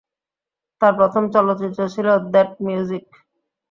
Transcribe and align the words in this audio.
তার 0.81 0.93
প্রথম 0.99 1.23
চলচ্চিত্র 1.35 1.79
ছিল 1.93 2.07
"দ্যাট 2.33 2.51
মিউজিক"। 2.65 3.05